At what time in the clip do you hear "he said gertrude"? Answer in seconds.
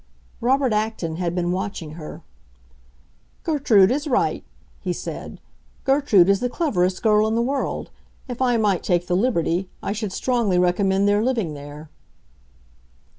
4.79-6.27